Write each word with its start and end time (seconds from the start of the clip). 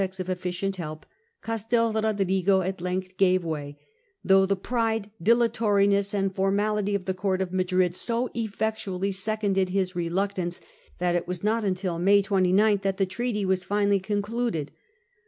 Without 0.01 0.13
resources 0.13 0.21
or 0.21 0.25
prospect 0.25 0.39
of 0.39 0.43
efficient 0.43 0.75
help, 0.77 1.05
Castel 1.43 1.93
Rodrigo 1.93 2.61
at 2.61 2.81
length 2.81 3.17
gave 3.17 3.43
way; 3.45 3.77
though 4.23 4.47
the 4.47 4.55
pride, 4.55 5.11
dilatori 5.23 5.87
ness, 5.89 6.11
and 6.15 6.33
formality 6.33 6.95
of 6.95 7.05
the 7.05 7.13
court 7.13 7.39
of 7.39 7.53
Madrid 7.53 7.93
so 7.93 8.27
effectually 8.33 9.11
seconded 9.11 9.69
his 9.69 9.95
reluctance 9.95 10.59
that 10.97 11.13
it 11.13 11.27
was 11.27 11.43
not 11.43 11.63
until 11.63 11.99
May 11.99 12.23
29 12.23 12.79
that 12.81 12.97
the 12.97 13.05
treaty 13.05 13.45
was 13.45 13.63
finally 13.63 13.99
concluded. 13.99 14.71